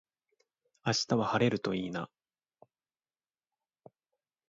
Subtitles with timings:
[0.83, 2.09] 明日は晴れるといいな